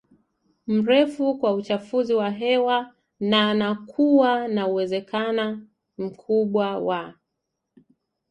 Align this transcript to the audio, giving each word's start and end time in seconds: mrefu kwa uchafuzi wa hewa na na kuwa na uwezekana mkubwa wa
mrefu 0.67 1.37
kwa 1.37 1.53
uchafuzi 1.53 2.13
wa 2.13 2.29
hewa 2.29 2.93
na 3.19 3.53
na 3.53 3.75
kuwa 3.75 4.47
na 4.47 4.67
uwezekana 4.67 5.61
mkubwa 5.97 6.79
wa 6.79 7.13